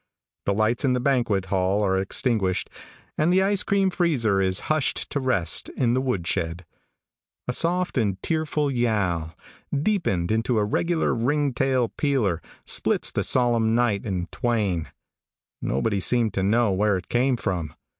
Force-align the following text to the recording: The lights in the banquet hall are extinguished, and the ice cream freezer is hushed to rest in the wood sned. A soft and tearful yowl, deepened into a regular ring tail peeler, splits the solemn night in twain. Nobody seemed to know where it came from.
The 0.47 0.55
lights 0.55 0.83
in 0.83 0.93
the 0.93 0.99
banquet 0.99 1.45
hall 1.45 1.83
are 1.83 1.95
extinguished, 1.95 2.71
and 3.19 3.31
the 3.31 3.43
ice 3.43 3.61
cream 3.61 3.91
freezer 3.91 4.41
is 4.41 4.61
hushed 4.61 5.11
to 5.11 5.19
rest 5.19 5.69
in 5.77 5.93
the 5.93 6.01
wood 6.01 6.23
sned. 6.23 6.61
A 7.47 7.53
soft 7.53 7.99
and 7.99 8.19
tearful 8.23 8.71
yowl, 8.71 9.35
deepened 9.71 10.31
into 10.31 10.57
a 10.57 10.65
regular 10.65 11.13
ring 11.13 11.53
tail 11.53 11.87
peeler, 11.87 12.41
splits 12.65 13.11
the 13.11 13.23
solemn 13.23 13.75
night 13.75 14.03
in 14.03 14.25
twain. 14.31 14.87
Nobody 15.61 15.99
seemed 15.99 16.33
to 16.33 16.41
know 16.41 16.71
where 16.71 16.97
it 16.97 17.07
came 17.07 17.37
from. 17.37 17.75